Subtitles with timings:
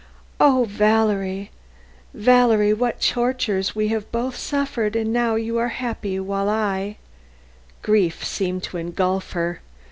[0.39, 1.51] Oh, Valerie,
[2.11, 4.95] Valerie, what tortures we have both suffered!
[4.95, 6.97] and now you are happy while I"
[7.83, 9.61] Grief seemed to engulf her.